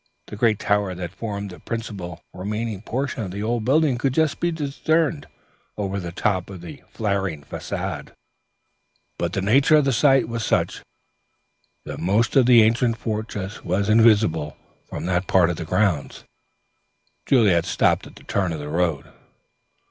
The 0.25 0.35
great 0.35 0.57
tower 0.57 0.95
that 0.95 1.11
formed 1.11 1.51
the 1.51 1.59
principal 1.59 2.23
remaining 2.33 2.81
portion 2.81 3.21
of 3.21 3.29
the 3.29 3.43
old 3.43 3.63
building 3.63 3.99
could 3.99 4.15
just 4.15 4.39
be 4.39 4.49
discerned 4.51 5.27
over 5.77 5.99
the 5.99 6.11
top 6.11 6.49
of 6.49 6.61
the 6.61 6.81
flaring 6.89 7.43
façade, 7.43 8.09
but 9.19 9.33
the 9.33 9.43
nature 9.43 9.75
of 9.75 9.85
the 9.85 9.93
site 9.93 10.27
was 10.27 10.43
such 10.43 10.81
that 11.85 11.99
most 11.99 12.35
of 12.35 12.47
the 12.47 12.63
ancient 12.63 12.97
fortress 12.97 13.63
was 13.63 13.89
invisible 13.89 14.57
from 14.89 15.05
that 15.05 15.27
part 15.27 15.51
of 15.51 15.57
the 15.57 15.65
grounds. 15.65 16.23
Juliet 17.27 17.65
stopped 17.65 18.07
at 18.07 18.15
the 18.15 18.23
turn 18.23 18.51
of 18.51 18.57
the 18.59 18.69
road. 18.69 19.05